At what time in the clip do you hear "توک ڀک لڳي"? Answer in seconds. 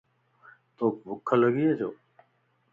0.77-1.67